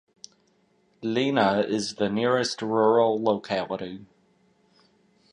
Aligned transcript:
Lena 1.03 1.59
is 1.59 1.93
the 1.93 2.09
nearest 2.09 2.63
rural 2.63 3.21
locality. 3.23 4.07